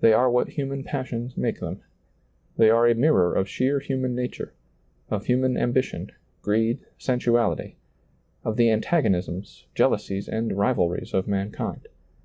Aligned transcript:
They 0.00 0.12
are 0.12 0.28
what 0.28 0.48
human 0.48 0.82
passions 0.82 1.36
make 1.36 1.60
them. 1.60 1.80
They 2.56 2.70
are 2.70 2.88
a 2.88 2.94
mirror 2.96 3.32
of 3.36 3.48
sheer 3.48 3.78
human 3.78 4.16
nature; 4.16 4.52
of 5.10 5.26
human 5.26 5.56
ambition, 5.56 6.10
greed, 6.42 6.80
sen 6.98 7.20
suality; 7.20 7.76
of 8.42 8.56
the 8.56 8.68
antagonisms, 8.68 9.68
jealousies, 9.76 10.28
and 10.28 10.50
rivalries 10.58 11.14
of 11.14 11.28
mankind. 11.28 11.86